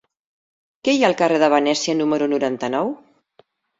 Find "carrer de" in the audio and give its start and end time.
1.19-1.49